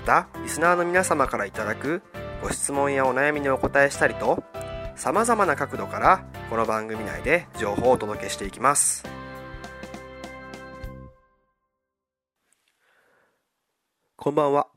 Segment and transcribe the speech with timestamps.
[0.00, 2.02] またリスナーの皆様からいただく
[2.42, 4.42] ご質問やお悩みにお答えしたりと
[4.96, 9.04] さまざまな角度からこの番組内で情報をお届けしていきます。
[14.16, 14.68] こんばんは。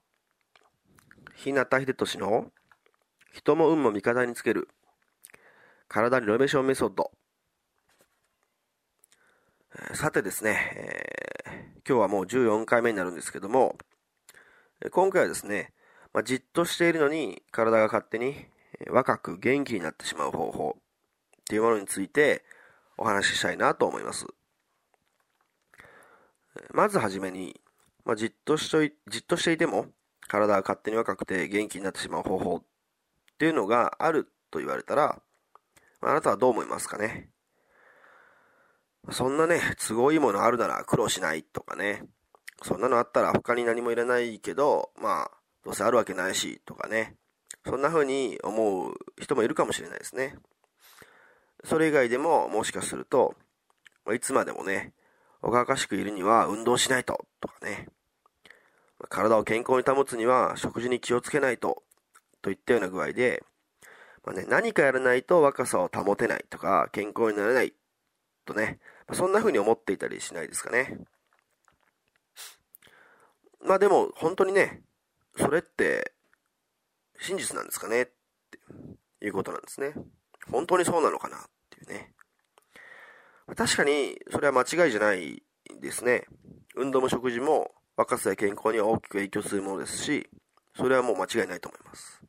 [1.35, 2.51] 日向秀俊の
[3.33, 4.67] 人も運も味方につける
[5.87, 7.11] 体リノベーションメソッド。
[9.93, 10.59] さてですね、
[11.47, 13.77] えー、今日はもう14回目になるんですけども、
[14.91, 15.71] 今回はですね、
[16.13, 18.35] まあ、じっとしているのに体が勝手に
[18.89, 20.81] 若く元気になってしまう方法っ
[21.45, 22.43] ていうものについて
[22.97, 24.25] お話ししたいなと思います。
[26.73, 27.59] まずはじめに、
[28.05, 29.87] まあ、じっとしとじっとしていても
[30.27, 32.63] 体が勝手に若くて元気になってしまう方法っ
[33.37, 35.21] ていうのがあると言われたら、
[36.01, 37.29] まあ、あなたはどう思いますかね？
[39.11, 42.05] そんなね、都合いいものあるなら苦労しないとかね。
[42.63, 45.31] そんなのあったら他に何もいらないけど、まあ、
[45.63, 47.15] どうせあるわけないし、とかね。
[47.65, 50.35] そんな風に思う人もいるかもしれないですね。
[51.63, 53.35] それ以外でも、もしかすると、
[54.13, 54.93] いつまでもね、
[55.41, 57.87] 若々しくいるには運動しないと、とかね。
[59.09, 61.83] 体を健康に保つには食事に気をつけないと、
[62.41, 63.43] といったような具合で、
[64.25, 67.73] まあね、何かやらないと若さを保てないとか、健康になれない
[68.45, 68.79] とね、
[69.11, 70.97] そんな風に思っていたりしないですかね。
[73.65, 74.81] まあでも、本当にね、
[75.37, 76.13] それって、
[77.19, 78.05] 真実なんですかねっ
[79.19, 79.93] ていうことなんですね。
[80.51, 82.13] 本当にそうなのかなっていうね。
[83.55, 85.41] 確かに、それは間違いじゃない
[85.79, 86.25] ですね。
[86.75, 90.29] 運動も食事も若さや健康には大きく影響するものですし、
[90.75, 92.21] それはもう間違いないと思います。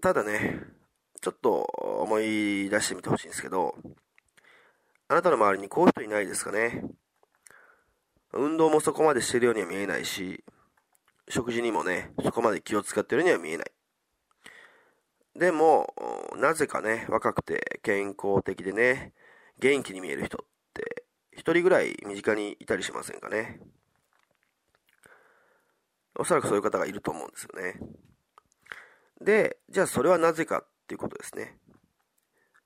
[0.00, 0.60] ただね、
[1.20, 1.62] ちょっと
[2.02, 3.74] 思い出してみてほしいんですけど、
[5.08, 6.82] あなたの周りにこういう人いないですかね
[8.36, 10.44] 運動もそこまでしてるようには見えないし、
[11.28, 13.72] 食事にもね、そこまで気を使ってるには見えない。
[15.36, 15.94] でも、
[16.36, 19.12] なぜかね、若くて健康的でね、
[19.58, 23.60] 元気に見える人って、一人ぐらい身近にいたりしませんかね。
[26.16, 27.80] おそらくそういう方がいると思うんですよね。
[29.20, 31.58] で、じゃあそれはなぜかっていうことですね。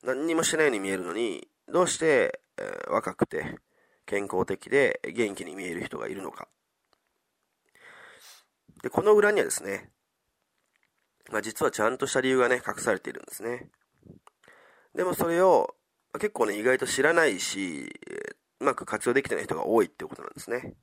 [0.03, 3.59] 何にもしてないように見えるのに、どうして、えー、若くて
[4.09, 6.49] 健康的で元気に見える人がいるのか。
[8.83, 9.91] で、この裏にはですね、
[11.31, 13.69] まあ、実はちゃんとした理由がね、隠されているんですね。
[14.95, 15.75] でもそれを
[16.15, 17.95] 結構ね、意外と知らないし、
[18.61, 20.75] うまく活用できてない人が多いっていうことなんですね。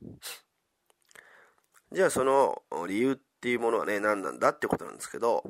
[1.91, 5.43] じゃあその理由っていうものはね、何なんだってことなんですけど、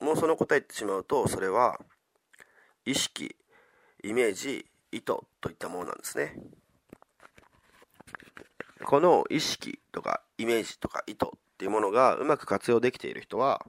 [0.00, 1.78] もうその答えてしまうと、それは、
[2.84, 3.36] 意識、
[4.02, 5.04] イメージ、意図
[5.40, 6.34] といったものなんですね。
[8.84, 13.64] この意識とかイメージとか意図っていうものがうまく活用できている人は、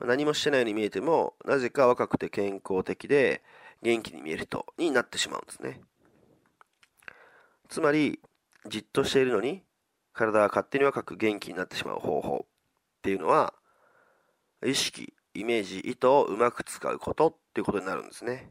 [0.00, 3.42] 何もしてないように見えても、なぜか若くて健康的で
[3.82, 5.80] 元気に見える人になってしまうんですね。
[7.68, 8.20] つまり、
[8.68, 9.62] じっとしているのに、
[10.12, 13.54] 体が勝手に若く元気になってしまう方法っていうのは、
[14.64, 18.50] 意識、イメージ、意図をうまく使うことっていうことになるんですね。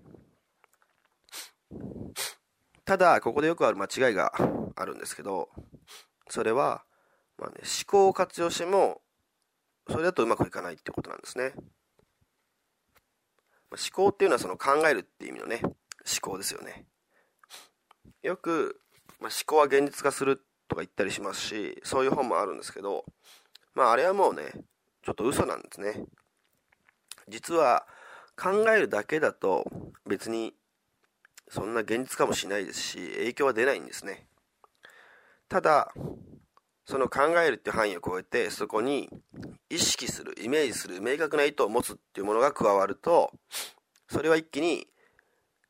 [2.86, 4.32] ただ、ここでよくある間違いが
[4.76, 5.50] あるんですけど、
[6.30, 6.84] それは、
[7.38, 9.02] まあね、思考を活用しても、
[9.90, 11.54] それだとうまくいかないってことなんですね。
[13.72, 15.74] ま思考っていうのはその考えるっていう意味のね、思
[16.22, 16.86] 考ですよね。
[18.22, 18.80] よく、
[19.20, 20.38] まあ、思考は現実化する
[20.68, 23.06] とか言ったりしますし、そういう本もあるんですけど、
[23.74, 24.52] まああれはもうね、
[25.04, 26.06] ちょっと嘘なんですね。
[27.28, 27.86] 実は
[28.38, 29.66] 考えるだけだと
[30.08, 30.54] 別に
[31.50, 34.28] そんな現実かもしれないですし、影響は出ないんですね。
[35.48, 35.94] ただ、
[36.88, 39.10] その考えるっていう範囲を超えてそこに
[39.72, 43.32] 意識するイメージする明確な意図を持つっていうものが加わると
[44.08, 44.88] それは一気に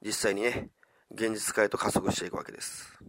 [0.06, 0.72] 実際にね
[1.12, 3.00] 現実化へと加速していくわけです。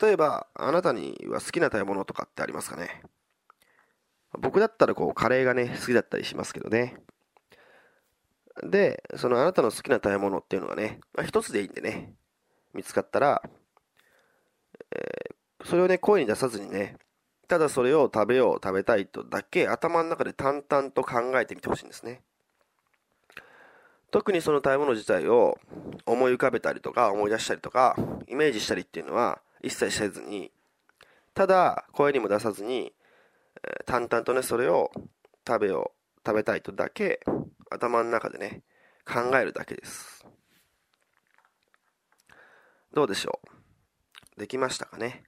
[0.00, 3.02] 例えばあなたには好きな食べ物とかってありますかね？
[4.40, 6.96] 僕だったらこうカレーがね好きだったりしますけどね。
[8.64, 12.14] でそのあなたの好きな食べ物っていうのがね、まあ、一つでいいんでね
[12.74, 13.42] 見つかったら、
[14.94, 16.96] えー、それをね声に出さずにね
[17.48, 22.20] ただそれを食べよう食べたいとだけ頭の中で淡々と考えてみてほしいんですね。
[24.10, 25.58] 特にその食べ物自体を
[26.06, 27.94] 思い浮かべたりとか思い出したりとか
[28.26, 30.50] イメージしたりっていうのは一切せずに
[31.34, 32.92] ただ声にも出さずに、
[33.62, 34.90] え、淡々とねそれを
[35.46, 37.20] 食べよう食べたいとだけ
[37.70, 38.62] 頭の中でね
[39.04, 40.24] 考えるだけです。
[42.92, 43.40] どうでしょ
[44.36, 44.40] う？
[44.40, 45.24] できましたかね？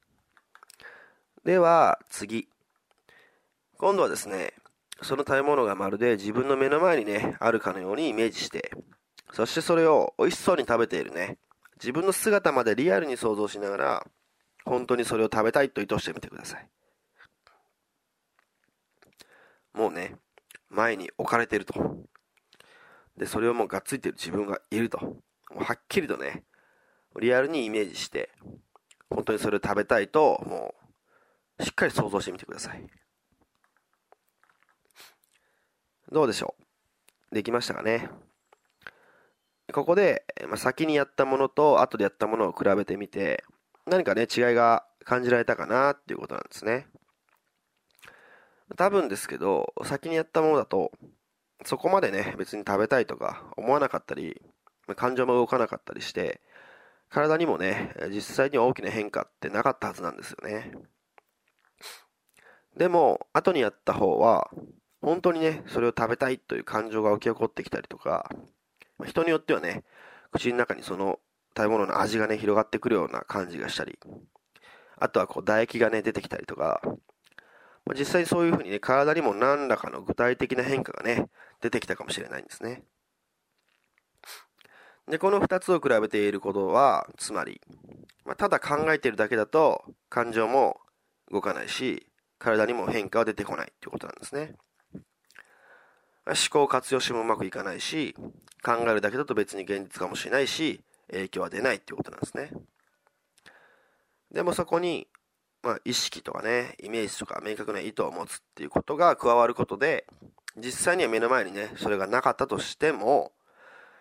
[1.44, 2.48] では次。
[3.76, 4.52] 今度はですね
[5.02, 8.70] その食べ物がまるで自分の目の前にねあるかのようにイメージして
[9.32, 11.38] そしてそれを美味しそうに食べているね
[11.76, 14.06] 自分の姿までリアルに想像しながら
[14.66, 16.68] 本当にそれを食べたいと意図してみてください。
[19.72, 20.16] もうね
[20.68, 21.72] 前に置かれていると。
[23.20, 24.98] でそれをもうがっついてる自分がいると。
[24.98, 25.16] も
[25.60, 26.44] うはっきりとね
[27.20, 28.30] リアルにイメージして
[29.10, 30.74] 本当にそれを食べたいとも
[31.58, 32.86] うしっかり想像してみてください。
[36.10, 36.54] どうでしょ
[37.30, 37.34] う？
[37.34, 38.08] できましたかね？
[39.72, 43.44] ここで、まあ、先にやったものと後でやったものを比べてみて
[43.86, 46.86] 何かね違いが感じられたかなっていうことなんですね。
[48.76, 50.92] 多分ですけど先にやったものだと
[51.64, 54.40] そこまでね別に食べたいとか思わなかったり
[54.96, 56.40] 感情も動かなかったりして
[57.08, 60.72] 体にもね実際には大きな変化ってなかったはずなんですよね。
[62.76, 64.50] でも後にやった方は
[65.02, 68.30] 本当にね、それを食べたいという感情が起き起こってきたりとか、
[69.06, 69.82] 人によってはね、
[70.30, 71.20] 口の中にその
[71.56, 73.98] 食べ物の味がね、広がってくるような感じがしたり、
[74.98, 76.82] あとはこう唾液がね、出てきたりとか、
[77.98, 81.28] 実際にそういうふうにね、体にも何らかの具体的な変化がね、
[81.60, 82.82] 出てきたかもしれないんですね。
[85.08, 87.60] で、この2つを比べていることは、つまり、
[88.24, 90.80] まあ、ただ考えているだけだと、感情も
[91.30, 92.06] 動かないし、
[92.38, 94.56] 体にも変化は出てこないということなんですね。
[96.26, 98.14] 思考活用してもうまくいかないし、
[98.62, 100.80] 考えるだけだと別に現実かもしれないし、
[101.10, 102.50] 影響は出ないっていうことなんですね。
[104.30, 105.08] でもそこに、
[105.62, 110.06] まあ、意識とかね、イメージとか明確な意図を持つっていうことが加わることで、
[110.60, 113.32] 実際には目の前にね、それがなかったとしても、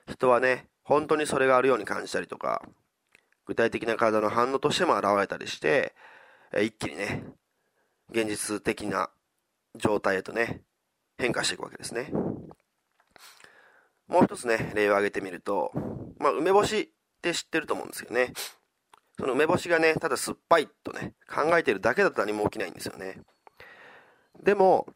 [0.07, 2.63] 人はね、本当にそれがあるように感じたりとか、
[3.45, 5.95] 具体的な体の反応としても現れたりして、
[6.61, 7.23] 一気にね、
[8.09, 9.09] 現実的な
[9.75, 10.61] 状態へとね、
[11.17, 12.11] 変化していくわけですね。
[14.07, 15.71] もう一つね、例を挙げてみると、
[16.17, 16.87] まあ、梅干しっ
[17.21, 18.33] て知ってると思うんですよね。
[19.19, 23.21] その梅干しがね、ただ酸っぱいとね、考えてるだけだと何も起きないんですよね。
[24.41, 24.87] でも、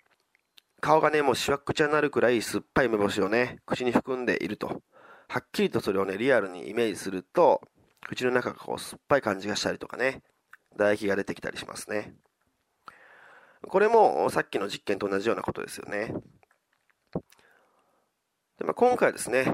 [0.84, 4.82] 顔がね、もうしわくちゃになるくらい酸っぱい梅干しをね、口に含んでいると。
[5.30, 7.62] はっきりとそれをね、リアルにイメージすると、
[8.06, 10.24] 口の中がこう酸っぱい感じがしたりとかね、
[10.74, 12.14] 唾液が出てきたりしますね。
[13.66, 16.14] これもさっきの実験と同じようなことですよね。
[18.60, 19.46] でまあ、今回ですね、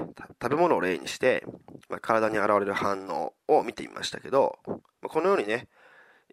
[0.42, 1.46] 食べ物を例にして、
[1.88, 5.68] まあ、体に現れる反応を見てみましたけど、まあ、このようにね、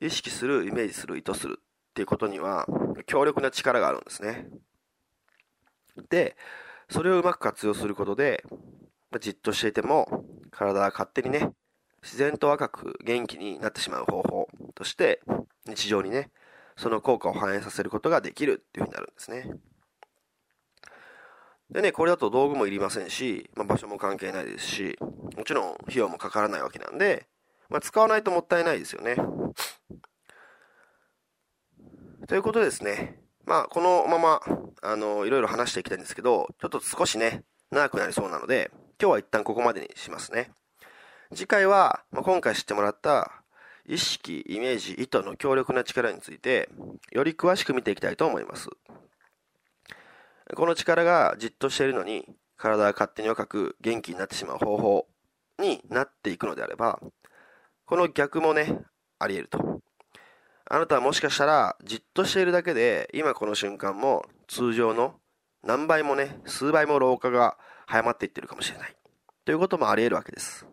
[0.01, 2.65] 意識する、イメージする、意図するっていうことには、
[3.05, 4.47] 強力な力があるんですね。
[6.09, 6.37] で、
[6.89, 8.43] それをうまく活用することで、
[9.11, 11.51] ま、じっとしていても、体は勝手にね、
[12.03, 15.21] 自然と若く元気になってしまう方法として、
[15.67, 16.31] 日常にね、
[16.77, 19.49] その効果を反映させることができるっていうふうになるんですね。
[21.69, 27.27] でね、これだと道具もいりませんし、まあ、場所も関係ないですし、もちろん費用もかからないわけなんで、
[27.69, 29.17] まあ、使わないともったいないですよね。
[32.27, 33.19] ということですね。
[33.47, 34.41] まあ、このまま、
[34.81, 38.69] あの、いろいろ話していきたいんですけど、ちょっと少しね、長くなりそうなので、
[39.01, 40.51] 今日は一旦ここまでにしますね。
[41.33, 43.31] 次回は、まあ、今回知ってもらった
[43.85, 46.69] 意識、イメージ、意図の強力な力について、
[47.13, 48.67] より詳しく見ていきたいと思います。
[50.53, 52.27] この力がじっとしているのに、
[52.57, 55.07] 体が勝手に若く元気になってしまう方法
[55.57, 56.99] になっていくのであれば、
[57.85, 58.81] この逆もね、
[59.19, 59.76] あり得ると。
[60.69, 65.15] あなたはもしかしたら、じっとしているだけで、今この瞬間も通常の
[65.63, 68.95] 何倍もね、数倍も老化が早まっていってるかもしれない。
[69.45, 70.67] ということもあり得るわけです。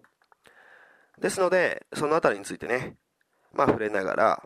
[1.21, 2.97] ですので、そのあたりについてね、
[3.53, 4.43] まあ触れながら、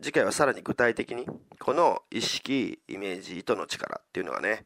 [0.00, 1.26] 次回はさらに具体的に
[1.58, 4.64] この意識イメージ意図の力っていうのがね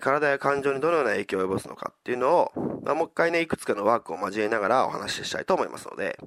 [0.00, 2.52] 体や感情にどのような影響を及ぼすのかっていうのを、
[2.84, 6.18] まあ、もう一回ねいくつかのワークを交えながらお話ししたいと思いますので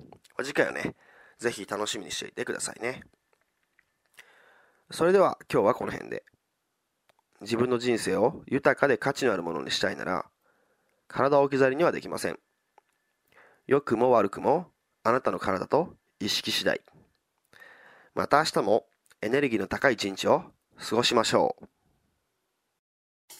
[0.43, 0.95] 次回はね
[1.39, 3.03] ぜひ楽しみにしていてくださいね。
[4.91, 6.23] それでは今日はこの辺で。
[7.41, 10.25] 自分の人生を豊かで価値のあるものにしたいなら
[11.07, 12.39] 体を置き去りにはできません。
[13.67, 14.71] 良くも悪くも
[15.03, 16.81] あなたの体と意識次第。
[18.15, 18.85] また明日も
[19.21, 20.43] エネルギーの高い一日を
[20.79, 21.55] 過ごしましょ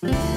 [0.04, 0.37] う。